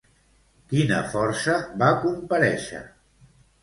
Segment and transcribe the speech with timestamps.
[0.71, 2.85] Quina força va comparèixer?